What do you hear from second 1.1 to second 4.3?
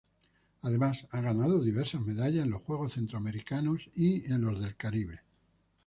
ha ganado diversas medallas en los Juegos Centroamericanos y